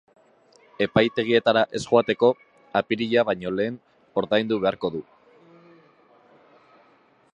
[0.85, 2.29] Epaitegietara ez joateko,
[2.81, 3.77] apirila baino lehen
[4.23, 5.03] ordaindu beharko du.